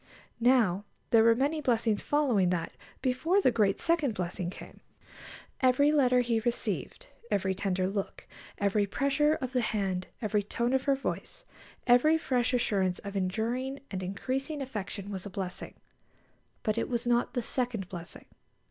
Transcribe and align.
Now, 0.39 0.83
there 1.11 1.23
were 1.23 1.35
many 1.35 1.61
blessings 1.61 2.01
following 2.01 2.49
that 2.49 2.73
before 3.03 3.39
the 3.39 3.51
great 3.51 3.79
second 3.79 4.15
blessing 4.15 4.49
came. 4.49 4.79
Every 5.59 5.91
letter 5.91 6.21
he 6.21 6.39
received, 6.39 7.05
every 7.29 7.53
tender 7.53 7.87
look, 7.87 8.25
every 8.57 8.87
pressure 8.87 9.35
of 9.35 9.53
the 9.53 9.61
hand, 9.61 10.07
every 10.19 10.41
tone 10.41 10.73
of 10.73 10.85
her 10.85 10.95
voice, 10.95 11.45
every 11.85 12.17
fresh 12.17 12.51
assurance 12.51 12.97
of 12.97 13.15
enduring 13.15 13.79
and 13.91 14.01
increasing 14.01 14.59
affection 14.59 15.11
was 15.11 15.27
a 15.27 15.29
blessing; 15.29 15.75
but 16.63 16.79
it 16.79 16.89
was 16.89 17.05
not 17.05 17.35
the 17.35 17.43
second 17.43 17.87
blessing. 17.87 18.25